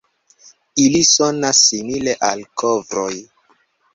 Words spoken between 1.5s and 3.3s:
simile al korvoj.